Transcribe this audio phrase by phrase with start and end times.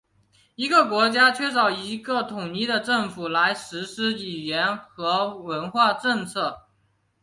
[0.57, 6.61] 这个国家缺少一个统一的政府来实施语言和文化政策。